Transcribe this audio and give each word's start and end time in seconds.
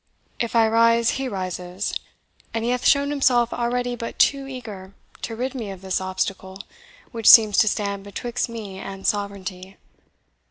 If 0.39 0.55
I 0.55 0.67
rise, 0.67 1.11
he 1.21 1.27
rises; 1.27 1.93
and 2.55 2.63
he 2.63 2.71
hath 2.71 2.87
shown 2.87 3.11
himself 3.11 3.53
already 3.53 3.95
but 3.95 4.17
too, 4.17 4.47
eager 4.47 4.95
to 5.21 5.35
rid 5.35 5.53
me 5.53 5.69
of 5.69 5.83
this 5.83 6.01
obstacle 6.01 6.63
which 7.11 7.29
seems 7.29 7.55
to 7.59 7.67
stand 7.67 8.03
betwixt 8.03 8.49
me 8.49 8.79
and 8.79 9.05
sovereignty. 9.05 9.77